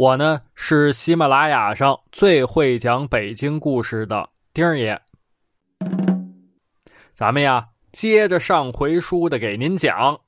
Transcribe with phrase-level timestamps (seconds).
[0.00, 4.98] 我呢是喜马拉雅上最会讲北京故事的丁儿爷。
[7.12, 10.18] 咱们呀接着上回书的给您讲。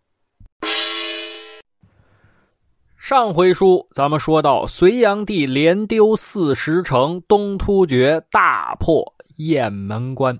[2.98, 9.02] 上回书咱们说到隋炀帝连丢四十城，东突厥大破
[9.38, 10.38] 雁门关。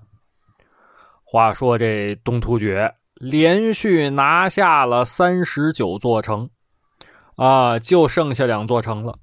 [1.23, 6.47] 话说这东突厥连续拿下了三十九座城，
[7.35, 9.17] 啊，就剩下两座城了。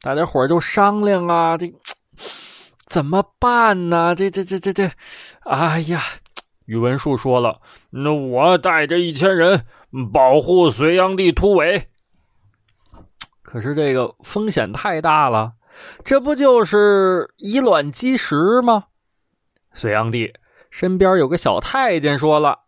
[0.00, 1.72] 大家伙就商量啊，这
[2.86, 4.14] 怎么办呢？
[4.14, 4.90] 这这这这这，
[5.40, 6.02] 哎呀，
[6.66, 9.66] 宇文述说了，那我带着一千人
[10.12, 11.88] 保护隋炀帝突围。
[13.42, 15.54] 可是这个风险太大了，
[16.04, 18.84] 这不就是以卵击石吗？
[19.74, 20.34] 隋炀帝。
[20.70, 22.58] 身边有个小太监说了：“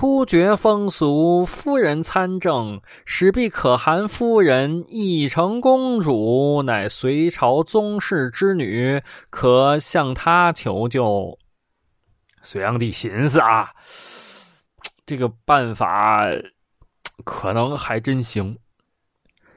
[0.00, 11.36] 突厥风俗，夫人参政，使必可汗夫人义成公主，乃隋朝宗室之女，可向她求救。”
[12.42, 13.70] 隋炀帝寻思啊，
[15.04, 16.28] 这个办法
[17.24, 18.56] 可能还真行。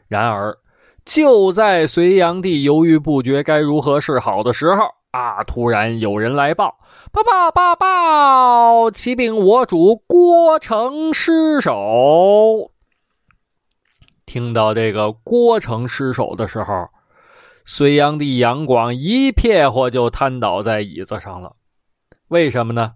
[0.07, 0.57] 然而，
[1.05, 4.81] 就在隋炀帝犹豫不决该如何是好的时候，
[5.11, 5.43] 啊！
[5.43, 6.77] 突然有人来报。
[7.11, 8.91] 报报报报！
[8.91, 12.71] 启禀我主，郭城失守。
[14.25, 16.87] 听到这个郭城失守的时候，
[17.65, 21.55] 隋炀帝杨广一撇火就瘫倒在椅子上了。
[22.29, 22.93] 为什么呢？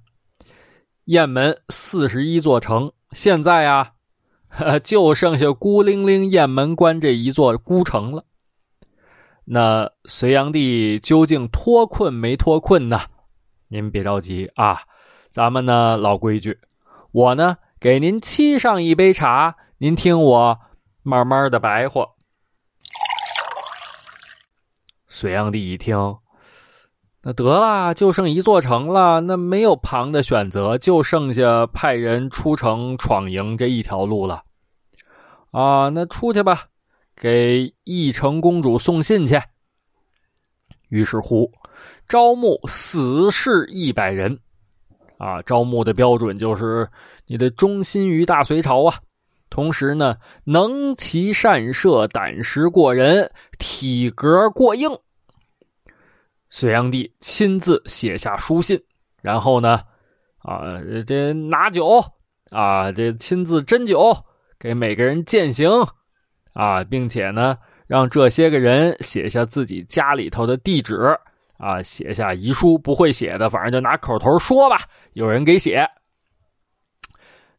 [1.06, 3.92] 雁门四十一座城，现在啊，
[4.84, 8.25] 就剩下孤零零雁门关这一座孤城了。
[9.46, 13.00] 那隋炀帝究竟脱困没脱困呢？
[13.68, 14.82] 您别着急啊，
[15.32, 16.60] 咱们呢老规矩，
[17.12, 20.60] 我呢给您沏上一杯茶，您听我
[21.04, 22.08] 慢慢的白话。
[25.08, 26.18] 隋炀帝一听，
[27.22, 34.44] 那得了，就剩一座城了，那没有旁的选择，就剩下派人出城闯营这一条路了。
[35.52, 36.66] 啊，那出去吧，
[37.16, 39.40] 给义成公主送信去。
[40.90, 41.52] 于是乎。
[42.08, 44.40] 招募死士一百人，
[45.18, 46.88] 啊，招募的标准就是
[47.26, 49.00] 你的忠心于大隋朝啊，
[49.50, 54.88] 同时呢，能骑善射，胆识过人，体格过硬。
[56.52, 58.80] 隋炀帝亲自写下书信，
[59.24, 59.82] 然后呢，
[60.38, 62.04] 啊，这拿酒
[62.52, 64.16] 啊，这亲自斟酒
[64.60, 65.68] 给每个人践行，
[66.56, 67.56] 啊，并且呢，
[67.86, 71.16] 让这些个人写下自己家里头的地址。
[71.58, 74.78] 啊，写下遗书不会写的，反正就拿口头说吧。
[75.14, 75.88] 有人给写。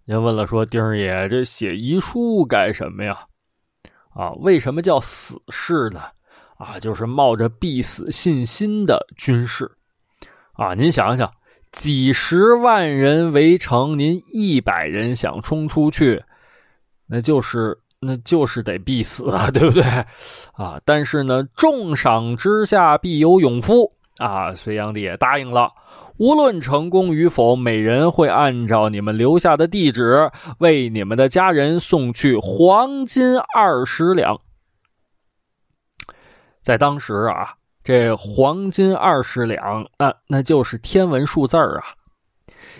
[0.04, 3.26] 您问了，说丁儿爷，这写遗书干什么呀？
[4.14, 6.02] 啊，为什么叫死士呢？
[6.58, 9.70] 啊，就是冒着必死信心的军士。
[10.52, 11.32] 啊，您想想，
[11.72, 16.22] 几十万人围城，您一百人想冲出去，
[17.06, 17.78] 那就是。
[18.06, 19.82] 那就是得必死啊， 对不对？
[20.52, 24.54] 啊，但是呢，重赏之下必有勇夫啊！
[24.54, 25.72] 隋炀帝也答应了，
[26.16, 34.40] 无论成功与否，每人会按照你们留下的地址，为你们的家人送去黄金二十两。
[36.62, 41.82] 在当时啊，这黄金二十两，那那就是天文数字啊！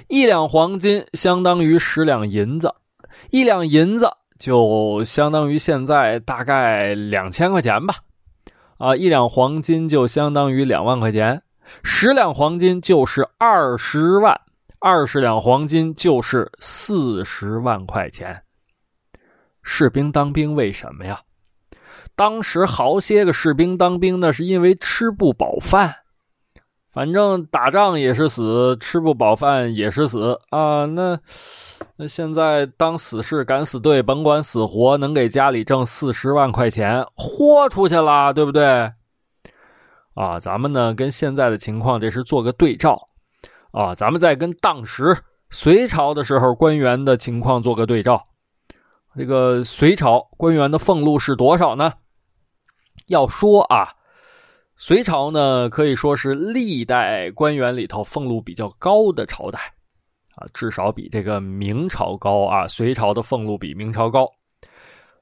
[0.08, 2.72] 一两黄金相当于十两银子，
[3.30, 4.08] 一两银子。
[4.38, 7.96] 就相当于现在大概两千块钱吧，
[8.78, 11.42] 啊，一两黄金就相当于两万块钱，
[11.82, 14.40] 十两黄金就是二十万，
[14.78, 18.42] 二十两黄金就是四十万块钱。
[19.62, 21.20] 士兵当兵为什么呀？
[22.14, 25.94] 当时好些个士兵当兵，那是因为吃不饱饭。
[26.96, 30.86] 反正打仗也是死，吃不饱饭也是死啊！
[30.86, 31.20] 那
[31.96, 38.90] 那现在当死士敢死队，甭管死活，能给家里挣四十万块钱，豁出去了，对不对？
[40.14, 42.98] 啊，咱们呢跟现在的情况这是做个对照
[43.72, 45.14] 啊，咱们再跟当时
[45.50, 48.26] 隋朝的时候官员的情况做个对照。
[49.14, 51.92] 这个隋朝官员的俸禄是多少呢？
[53.08, 53.90] 要说啊，
[54.78, 59.58] 隋朝呢可以说是历代官员里头俸禄比较高的朝代
[60.34, 62.66] 啊，至少比这个明朝高啊。
[62.66, 64.28] 隋朝的俸禄比明朝高。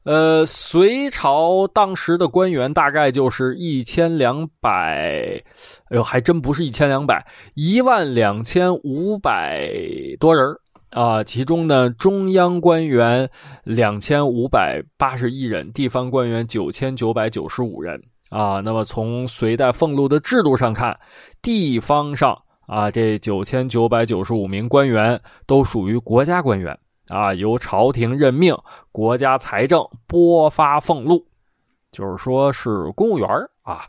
[0.02, 5.40] 呃，隋朝当时的官员大概就是一千两百，
[5.88, 7.24] 哎呦，还真不是一千两百，
[7.54, 9.70] 一万两千五百
[10.18, 10.44] 多人
[10.90, 11.22] 啊。
[11.24, 13.30] 其中呢，中央官员
[13.62, 18.02] 两千五百八十一人，地方官员九千九百九十五人
[18.36, 18.60] 啊。
[18.64, 20.98] 那么从隋代俸禄的制度上看，
[21.40, 26.78] 地方上啊，这九千九百九十五名官员都属于国家官员。
[27.08, 28.56] 啊，由朝廷任命，
[28.90, 31.26] 国家财政拨发俸禄，
[31.92, 33.28] 就是说是公务员
[33.62, 33.84] 啊。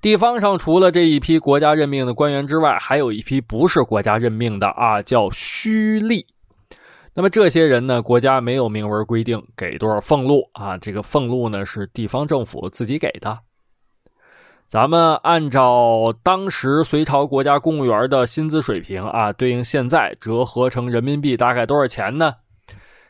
[0.00, 6.24] 地方上除了这一批国家任命的官员之外，还有一批不是国家任命的啊，叫虚吏。
[7.18, 13.36] 那么这些人呢，国家没有明文规定给多少俸禄啊，这个俸禄呢是地方政府自己给的。
[14.68, 22.36] 咱们按照当时隋朝国家公务员的薪资水平啊，对应现在折合成人民币大概多少钱呢？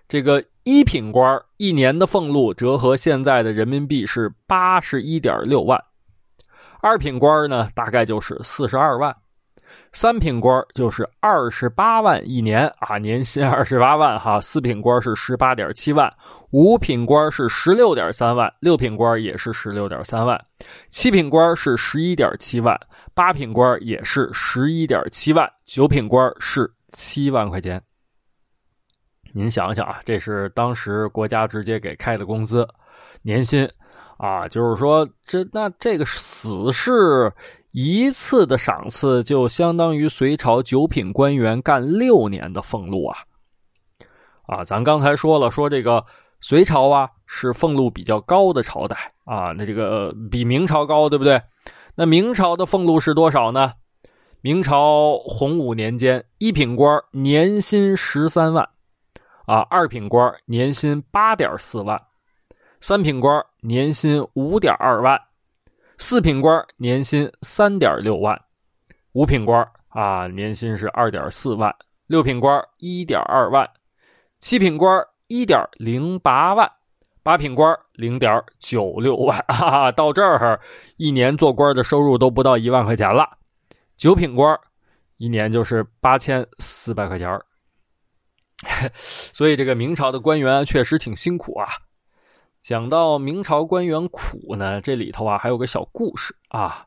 [0.08, 5.78] 这个一品官一年的俸禄折合现在的人民币是八十一点六万，
[6.80, 9.14] 二品官呢大概就是四十二万。
[9.92, 14.40] 三品官就是二十八万一年啊，年薪二十八万哈。
[14.40, 16.12] 四品官是十八点七万，
[16.50, 20.38] 五品官是十六点三万，六品官也是十六点三万，
[20.90, 22.78] 七品官是十一点七万，
[23.14, 27.82] 八品官也是十一点七万，九品官是七万块钱。
[29.32, 32.68] 您想想啊，这是当时国家直接给开的工资，
[33.22, 33.68] 年薪
[34.18, 37.32] 啊，就是说这那这个死是。
[37.80, 43.18] 一次的赏赐就相当于隋朝九品官员干六年的俸禄啊！
[44.48, 46.04] 啊，咱刚才说了，说这个
[46.40, 51.40] 隋朝啊是俸禄比较高的朝代啊，那这个比明朝高，对不对？
[51.94, 53.74] 那明朝的俸禄是多少呢？
[54.40, 58.68] 明朝洪武年间，一品官年薪十三万，
[59.46, 61.96] 啊，二品官年薪八点四万，
[62.80, 65.27] 三品官年薪五点二万。
[66.00, 68.40] 四品官年薪三点六万，
[69.12, 71.74] 五品官啊年薪是二点四万，
[72.06, 73.68] 六品官一点二万，
[74.38, 76.70] 七品官一点零八万，
[77.24, 79.90] 八品官零点九六万 啊！
[79.90, 80.60] 到这儿
[80.96, 83.38] 一年做官的收入都不到一万块钱了。
[83.96, 84.56] 九品官
[85.16, 87.28] 一年就是八千四百块钱
[89.34, 91.66] 所以这个明朝的官员确实挺辛苦啊。
[92.60, 96.86] 讲到明朝官员苦呢，这里头啊还有个小故事啊。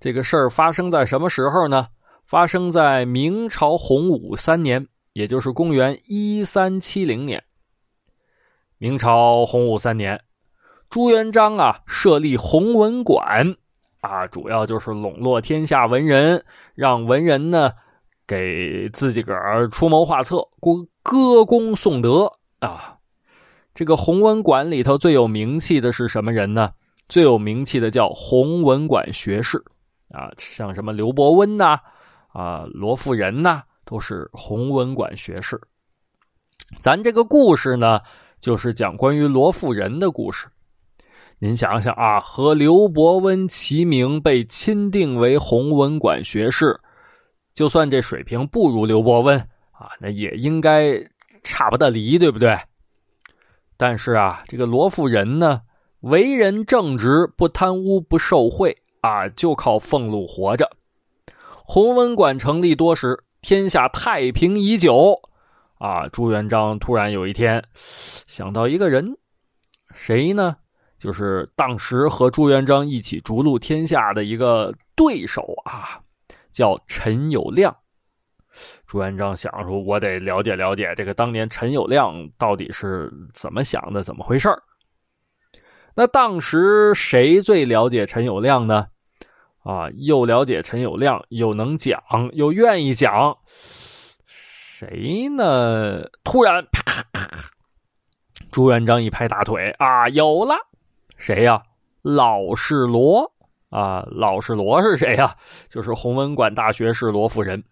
[0.00, 1.88] 这个事儿发生在什么时候呢？
[2.24, 7.42] 发生在明朝洪武三年，也就是公元一三七零年。
[8.78, 10.22] 明朝洪武三年，
[10.88, 13.56] 朱元璋啊设立弘文馆
[14.00, 16.44] 啊，主要就是笼络天下文人，
[16.74, 17.72] 让文人呢
[18.26, 22.99] 给自己个儿出谋划策，歌歌功颂德啊。
[23.80, 26.70] 这个弘文馆里头最有名气的是什么人呢？
[27.08, 29.56] 最有名气的叫弘文馆学士，
[30.10, 31.78] 啊，像什么刘伯温呐，
[32.28, 35.58] 啊，罗富人呐，都是弘文馆学士。
[36.78, 37.98] 咱这个故事呢，
[38.38, 40.46] 就是讲关于罗富人的故事。
[41.38, 46.78] 您想想啊，和刘伯温齐名，被钦定为弘文馆学士，
[47.54, 49.38] 就算这水平不如刘伯温
[49.72, 51.00] 啊，那也应该
[51.42, 52.54] 差不得离，对不对？
[53.80, 55.62] 但是啊，这个罗富人呢，
[56.00, 60.70] 为人正直，不贪污，不受贿啊，就靠俸禄活着。
[61.64, 65.22] 洪文馆成立多时，天下太平已久
[65.78, 66.08] 啊。
[66.08, 67.64] 朱元璋突然有一天
[68.26, 69.16] 想到一个人，
[69.94, 70.58] 谁呢？
[70.98, 76.02] 就是当时和朱元璋一起逐鹿天下的一个对手啊，
[76.52, 77.74] 叫陈友谅。
[78.86, 84.48] 朱元璋想说：“我得了解了解这个当年陈友谅到底是怎么想的，怎么回事
[85.94, 88.86] 那当时谁最了解陈友谅呢？
[89.62, 92.02] 啊，又了解陈友谅，又能讲，
[92.32, 93.36] 又愿意讲，
[94.26, 96.08] 谁呢？
[96.24, 97.04] 突然，啪！
[98.50, 100.54] 朱元璋一拍大腿：“啊，有了！
[101.16, 101.62] 谁呀？
[102.02, 103.30] 老是罗
[103.68, 104.06] 啊！
[104.10, 105.36] 老是罗是谁呀？
[105.68, 107.62] 就是弘文馆大学士罗夫人。”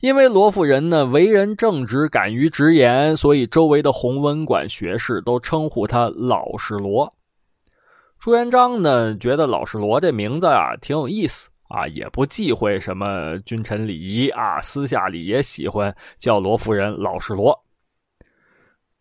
[0.00, 7.10] 因为罗夫人呢为人正直，敢于直言，所以周围的弘文馆学士都称呼他老实罗。
[8.18, 17.58] 朱元璋呢觉得老实罗这名字啊挺有意思啊，也不忌讳什么君臣礼仪啊，私下里也喜欢叫罗夫人老实罗。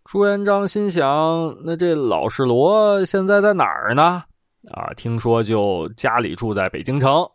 [0.05, 1.05] 朱元璋心想：
[1.63, 4.23] 那这老实罗现在在哪儿呢？
[4.71, 7.25] 啊，听说就家里住在北京城。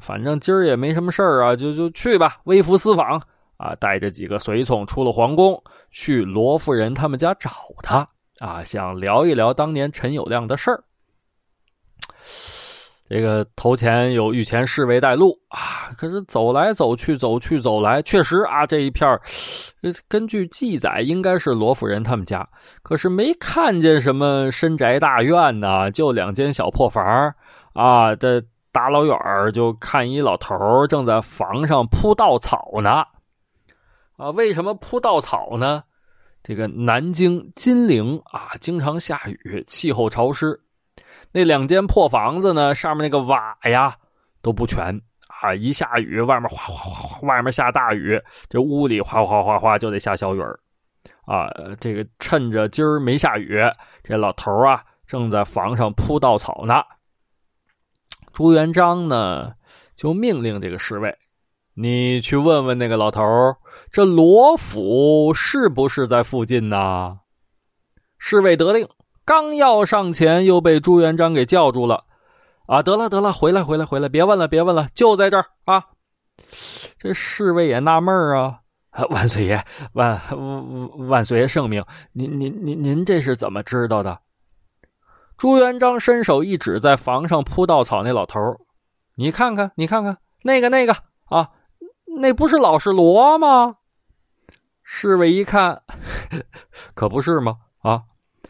[0.00, 3.20] 反正今儿也没什么事儿啊，就就去吧，微服私访
[3.56, 7.50] 啊，带着几个随从出了皇宫，去罗夫人他们家找
[7.82, 10.84] 他啊，想聊一聊当年陈友谅的事儿。
[13.10, 19.18] 这个头前有御前侍卫带路啊，可是走来走去，走去走来，确实啊，这一片儿
[20.06, 22.46] 根据记载应该是罗夫人他们家，
[22.82, 27.34] 可是没看见什么深宅大院呐，就两间小破房
[27.72, 28.14] 啊。
[28.14, 28.42] 这
[28.78, 29.18] 大老远
[29.52, 33.04] 就看一老头正在房上铺稻草呢。
[34.16, 35.82] 啊，为什么铺稻草呢？
[36.44, 40.60] 这个南京金陵啊，经常下雨，气候潮湿。
[41.32, 43.96] 那两间破房子呢，上面那个瓦呀
[44.42, 45.52] 都不全啊！
[45.52, 50.56] 一下雨，外面哗哗哗，外面下大雨，这屋里哗哗哗哗就得下小雨儿
[51.26, 51.50] 啊！
[51.80, 53.60] 这个趁着今儿没下雨，
[54.04, 56.80] 这老头啊正在房上铺稻草呢。
[58.38, 59.54] 朱元璋呢
[59.96, 61.18] 就命令这个侍卫
[61.74, 63.24] ：“你去问问那个老头
[63.90, 67.18] 这罗府是不是在附近呢？”
[68.16, 68.88] 侍卫得令。
[69.24, 72.04] 刚要上前，又被朱元璋给叫住了。
[72.66, 75.86] 啊，得了得了，回来回来回来，别问了别问了，就在这儿啊！
[76.96, 78.60] 这侍卫也纳闷啊，
[79.10, 79.64] 万岁爷，
[79.94, 80.22] 万
[81.08, 84.20] 万岁爷圣明，您您您您这是怎么知道的？
[85.38, 88.40] 朱元璋伸手一指，在房上铺稻草那老头
[89.14, 91.50] 你看看你看看那个那个啊，
[92.20, 93.76] 那不是老实罗吗？
[94.82, 95.82] 侍卫一看，
[96.94, 97.58] 可不是吗？
[97.82, 98.02] 啊！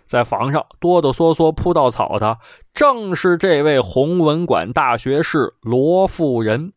[0.06, 2.38] 在房上哆哆嗦嗦铺稻草的，
[2.72, 6.72] 正是这位弘文馆大学士罗富人。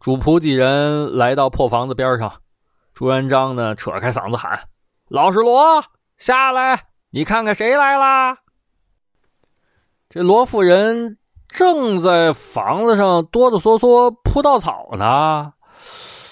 [0.00, 2.40] 主仆几人来到破房子边上，
[2.92, 4.68] 朱元璋呢，扯开嗓子喊
[5.06, 5.84] ：“老实罗，
[6.16, 6.89] 下来！
[7.10, 8.38] 你看看谁来啦？”
[10.08, 15.52] 这罗富人正在房子上哆哆嗦嗦铺稻草呢。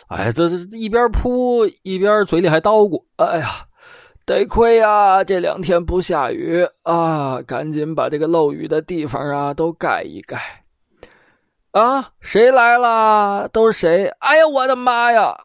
[0.08, 3.66] 哎，这这一边铺一边嘴里还叨咕：“哎呀！”
[4.24, 10.64] 得亏呀，这两天不下雨啊，赶紧把这个漏雨的地方啊都盖一盖。
[11.70, 13.48] 啊，谁来了？
[13.48, 14.06] 都是谁？
[14.18, 15.44] 哎呀，我的妈呀！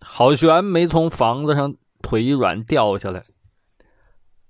[0.00, 3.24] 郝玄没从房子上腿一软掉下来，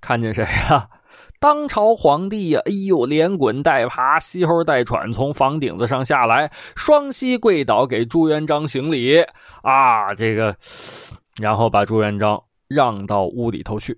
[0.08, 0.88] 看见谁呀？
[1.38, 2.62] 当朝皇帝呀！
[2.64, 9.22] 哎呦，连滚带爬，吸吼带喘，从房顶子上下来，双膝跪倒给朱元璋行礼
[9.62, 10.14] 啊！
[10.14, 10.56] 这个，
[11.38, 12.42] 然后把朱元璋。
[12.68, 13.96] 让到屋里头去。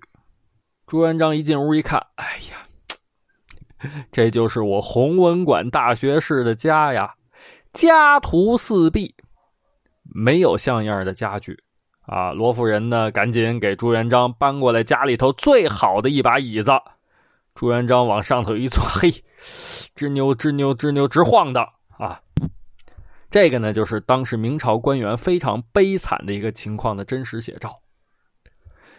[0.87, 2.67] 朱元璋一进屋一看，哎呀，
[4.11, 7.15] 这就是我弘文馆大学士的家呀！
[7.73, 9.15] 家徒四壁，
[10.03, 11.57] 没有像样的家具
[12.05, 12.31] 啊！
[12.31, 16.71] 罗夫人呢，赶紧给朱元璋搬过来家里头最好的一把椅子。
[17.53, 19.11] 朱元璋往上头一坐，嘿，
[19.95, 21.67] 吱扭吱扭吱扭直晃荡
[21.97, 22.21] 啊！
[23.29, 27.79] 这个呢，就是当时明朝官员非常悲惨的一个情况的真实写照。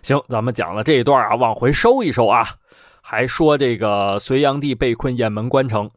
[0.03, 2.57] 行，咱们讲了这一段啊，往回收一收啊，
[3.03, 5.91] 还说这个隋炀帝被困雁门关城。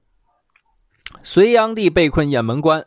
[1.24, 2.85] 隋炀帝被困雁门关，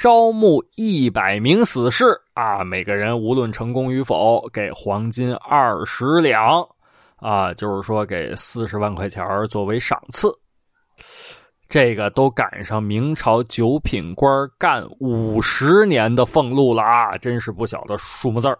[0.00, 6.66] 招募一百名死士啊，每个人无论成功与否，给黄金二十两
[7.16, 10.32] 啊，就是说给四十万块钱作为赏赐。
[11.68, 18.58] 这个都赶上明朝九品官干五十年的俸禄了啊，真是不小的数目字儿。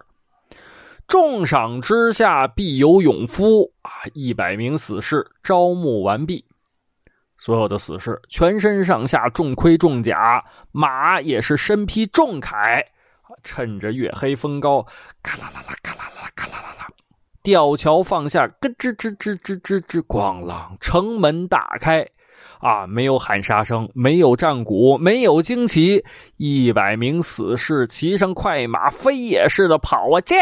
[1.07, 3.89] 重赏之下必有勇夫啊！
[4.13, 6.45] 一百名死士招募完毕，
[7.41, 12.85] 所有的死士全身上下重盔重甲，马也是身披重铠，
[13.43, 14.85] 趁着月黑风高，
[15.23, 16.87] 嘎啦啦啦，嘎啦啦啦，嘎啦啦啦，
[17.41, 22.07] 吊桥放下，咯吱吱吱吱吱吱，咣啷，城门大开。
[22.59, 22.85] 啊！
[22.85, 26.05] 没有喊杀声，没有战鼓，没有惊奇，
[26.37, 30.21] 一百名死士骑上快马，飞也似的跑啊！
[30.21, 30.37] 驾！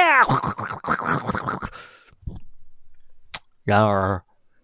[3.64, 4.22] 然而，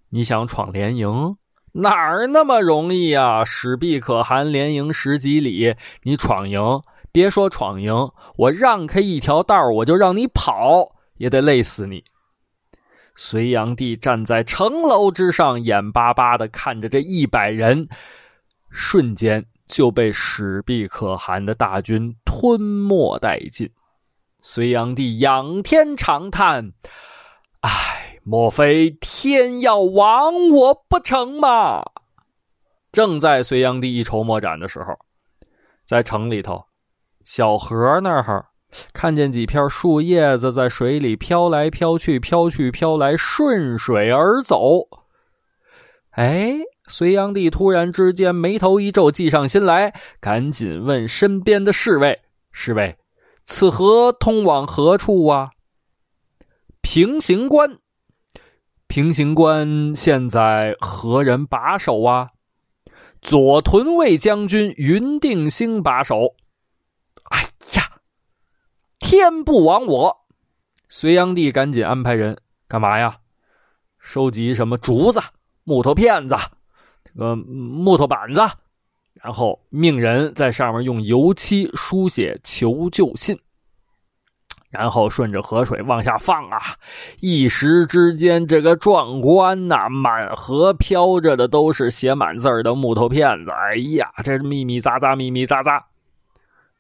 [0.10, 1.38] 你想闯联营，
[1.78, 3.44] 哪儿那么容易啊？
[3.44, 7.94] 史壁可汗连营十几里，你闯营，别说闯营，
[8.38, 12.04] 我让开一条道我就让你跑，也得累死你。
[13.18, 17.88] 隋炀帝站在城楼之上，眼巴巴的看着这一百人，
[18.70, 23.70] 瞬间就被史必可汗的大军吞没殆尽。
[24.42, 26.72] 隋炀帝仰天长叹
[27.62, 31.84] ：“唉，莫非天要亡我不成吗？”
[32.92, 34.98] 正在隋炀帝一筹莫展的时候，
[35.86, 36.64] 在城里头，
[37.24, 38.46] 小河那儿
[38.94, 44.88] 看见几片树叶子在水里飘来飘去，飘去飘来，顺水而走。
[46.12, 46.56] 哎，
[46.88, 52.98] 隋炀帝突然之间眉头一皱，计上心来，赶紧问身边的侍卫：“侍卫，
[53.44, 55.50] 此河通往何处啊？”
[56.82, 57.78] 平型关。
[58.96, 62.30] 平型关现在何人把守啊？
[63.22, 66.34] 左屯卫将军云定兴把守。
[67.30, 67.42] 哎
[67.76, 68.00] 呀，
[68.98, 70.16] 天不亡我！
[70.88, 72.38] 隋炀帝赶紧安排人
[72.70, 73.18] 干嘛呀？
[74.00, 75.20] 收集什么竹子、
[75.66, 76.38] 木头片子、
[77.04, 78.40] 这个木头板子，
[79.16, 83.38] 然后命人在上面用油漆书写求救信。
[84.70, 86.60] 然后顺着河水往下放啊！
[87.22, 93.52] 一时之间，这个壮观呐，满河飘着的都是写满字的木头片子。
[93.52, 95.82] 哎呀，这密密匝匝，密密匝匝。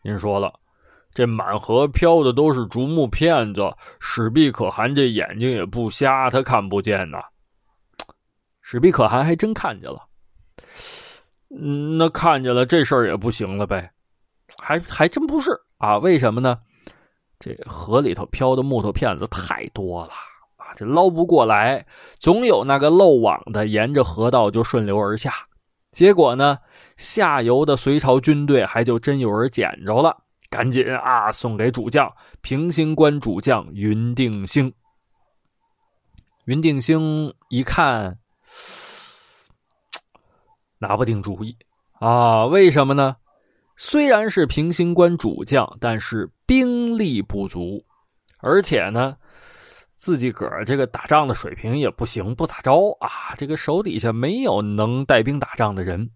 [0.01, 0.53] 您说了，
[1.13, 7.19] 这满河飘的都是竹木片子，史毕可汗这眼睛也不瞎，他看不见呐。
[8.61, 10.01] 史毕可汗还真看见了。
[11.49, 13.91] 嗯，那看见了，这事儿也不行了呗？
[14.57, 15.97] 还还真不是啊？
[15.97, 16.59] 为什么呢？
[17.39, 20.13] 这河里头漂的木头片子太多了
[20.55, 21.85] 啊，这捞不过来，
[22.17, 25.33] 总有那个漏网的沿着河道就顺流而下。
[25.91, 26.57] 结果呢，
[26.97, 30.17] 下游的隋朝军队还就真有人捡着了，
[30.49, 32.11] 赶紧啊送给主将
[32.41, 34.73] 平型关主将云定兴。
[36.45, 38.17] 云定兴一看，
[40.79, 41.55] 拿不定主意
[41.99, 43.15] 啊，为什么呢？
[43.77, 47.83] 虽然是平型关主将，但是兵力不足，
[48.39, 49.17] 而且呢，
[49.95, 53.35] 自己个儿这个打仗的水平也不行，不咋着啊。
[53.37, 56.11] 这个手底下没有能带兵打仗的人。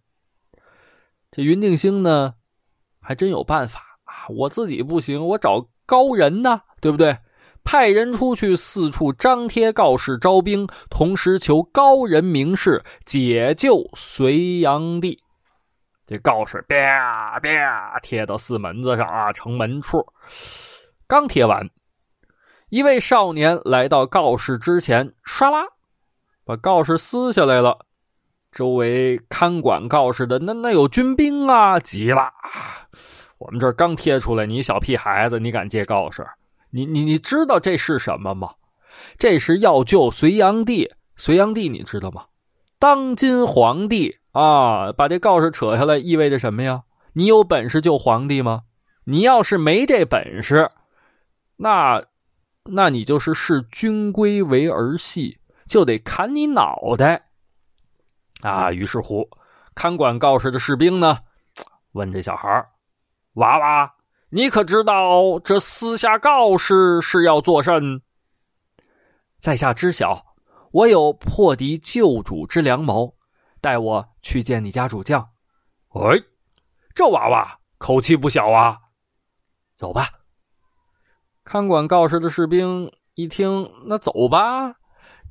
[1.32, 2.36] 这云定兴呢，
[3.02, 4.28] 还真有办法啊！
[4.30, 7.18] 我自己不行，我找高人呢，对不对？
[7.64, 15.22] 派人出去四处张贴告示招兵，同时求高人名士解救隋炀帝。
[16.10, 20.08] 这告示啪啪贴到四门子上啊，城门处。
[21.08, 21.70] 刚贴完，
[22.70, 25.68] 一位少年来到告示之前，唰啦，
[26.44, 27.86] 把告示撕下来了。
[28.52, 32.32] 周围看管告示的那那有军兵啊，急了。
[33.38, 36.26] 我们这刚贴出来，你小屁孩子，你敢借告示？
[36.72, 38.56] 你你你知道这是什么吗？
[39.20, 40.92] 这是要救隋炀帝。
[41.18, 42.26] 隋炀帝你知道吗？
[42.80, 44.18] 当今皇帝。
[44.40, 46.84] 啊，把这告示扯下来意味着什么呀？
[47.12, 48.62] 你有本事救皇帝吗？
[49.04, 50.72] 你要是没这本事，
[51.58, 52.06] 那，
[52.64, 57.32] 那你就是视军规为儿戏，就得砍你脑袋。
[58.42, 59.30] 啊，于是乎，
[59.76, 61.18] 看管告示的士兵呢，
[61.92, 62.66] 问这小孩
[63.34, 63.94] 娃娃，
[64.30, 68.02] 你可知道这撕下告示是要做甚？
[69.42, 70.28] 在下知晓，
[70.72, 73.16] 我有破敌救主之良谋。
[73.62, 75.22] 带我去见你家主将。
[75.90, 76.18] 哎，
[76.94, 78.78] 这娃娃口气不小啊！
[79.76, 80.10] 走吧。
[81.44, 84.76] 看管告示的士兵一听，那走吧，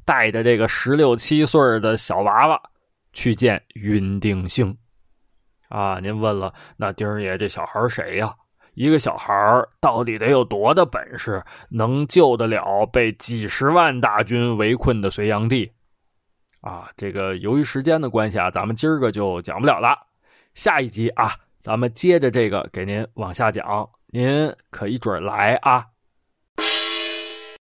[0.05, 2.61] 带着这个十六七岁的小娃娃
[3.12, 4.77] 去见云定兴。
[5.69, 8.35] 啊，您问了，那丁儿爷这小孩谁呀？
[8.75, 9.35] 一个小孩
[9.81, 15.73] 到底得有多大本事，能救得了被几十万大军围困的隋炀帝？
[16.68, 20.07] 啊，这个由于时间的关系啊，咱们今儿个就讲不了了。
[20.52, 25.87] 下一集啊，咱们接着这个给您往下讲，您可一准来啊。